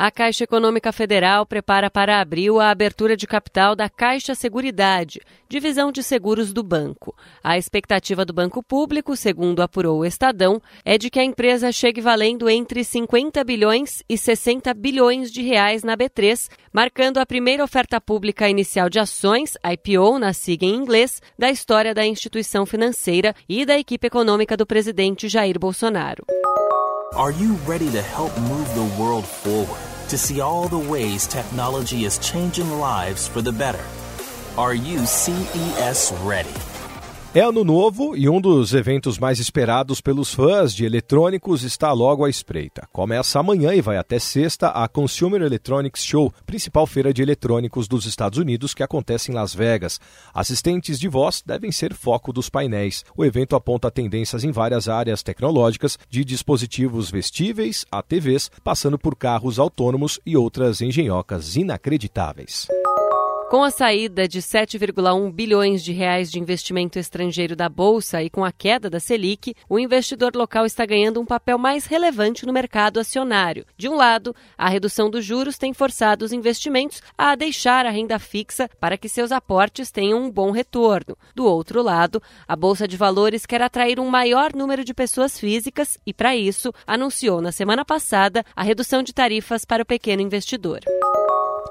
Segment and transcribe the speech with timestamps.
[0.00, 5.90] A Caixa Econômica Federal prepara para abril a abertura de capital da Caixa Seguridade, divisão
[5.90, 7.16] de seguros do banco.
[7.42, 12.00] A expectativa do Banco Público, segundo apurou o Estadão, é de que a empresa chegue
[12.00, 18.00] valendo entre 50 bilhões e 60 bilhões de reais na B3, marcando a primeira oferta
[18.00, 23.66] pública inicial de ações, IPO na sigla em inglês, da história da instituição financeira e
[23.66, 26.24] da equipe econômica do presidente Jair Bolsonaro.
[27.16, 29.87] Are you ready to help move the world forward?
[30.08, 33.84] To see all the ways technology is changing lives for the better?
[34.56, 36.77] Are you CES ready?
[37.34, 42.24] É ano novo e um dos eventos mais esperados pelos fãs de eletrônicos está logo
[42.24, 42.88] à espreita.
[42.90, 48.06] Começa amanhã e vai até sexta a Consumer Electronics Show, principal feira de eletrônicos dos
[48.06, 50.00] Estados Unidos que acontece em Las Vegas.
[50.32, 53.04] Assistentes de voz devem ser foco dos painéis.
[53.14, 59.14] O evento aponta tendências em várias áreas tecnológicas, de dispositivos vestíveis a TVs, passando por
[59.14, 62.66] carros autônomos e outras engenhocas inacreditáveis.
[63.50, 68.44] Com a saída de 7,1 bilhões de reais de investimento estrangeiro da bolsa e com
[68.44, 73.00] a queda da Selic, o investidor local está ganhando um papel mais relevante no mercado
[73.00, 73.64] acionário.
[73.74, 78.18] De um lado, a redução dos juros tem forçado os investimentos a deixar a renda
[78.18, 81.16] fixa para que seus aportes tenham um bom retorno.
[81.34, 85.96] Do outro lado, a bolsa de valores quer atrair um maior número de pessoas físicas
[86.04, 90.80] e, para isso, anunciou na semana passada a redução de tarifas para o pequeno investidor.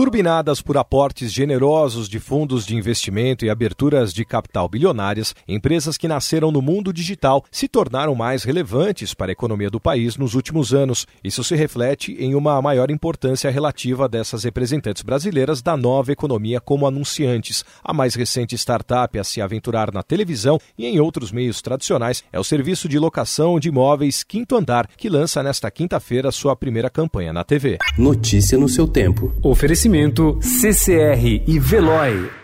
[0.00, 6.08] Turbinadas por aportes generosos de fundos de investimento e aberturas de capital bilionárias, empresas que
[6.08, 10.72] nasceram no mundo digital se tornaram mais relevantes para a economia do país nos últimos
[10.72, 11.06] anos.
[11.22, 16.86] Isso se reflete em uma maior importância relativa dessas representantes brasileiras da nova economia como
[16.86, 17.62] anunciantes.
[17.84, 22.40] A mais recente startup a se aventurar na televisão e em outros meios tradicionais é
[22.40, 27.34] o serviço de locação de imóveis Quinto Andar, que lança nesta quinta-feira sua primeira campanha
[27.34, 27.76] na TV.
[27.98, 29.30] Notícia no seu tempo.
[29.42, 29.89] Oferecimento
[30.40, 32.39] CCR e Veloy.